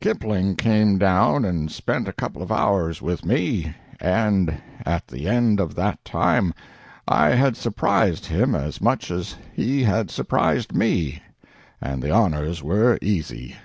Kipling 0.00 0.56
came 0.56 0.96
down 0.96 1.44
and 1.44 1.70
spent 1.70 2.08
a 2.08 2.12
couple 2.14 2.40
of 2.42 2.50
hours 2.50 3.02
with 3.02 3.22
me, 3.22 3.74
and 4.00 4.56
at 4.86 5.06
the 5.08 5.28
end 5.28 5.60
of 5.60 5.74
that 5.74 6.02
time 6.06 6.54
I 7.06 7.32
had 7.34 7.54
surprised 7.54 8.24
him 8.24 8.54
as 8.54 8.80
much 8.80 9.10
as 9.10 9.36
he 9.52 9.82
had 9.82 10.10
surprised 10.10 10.74
me 10.74 11.20
and 11.82 12.02
the 12.02 12.10
honors 12.12 12.62
were 12.62 12.98
easy. 13.02 13.56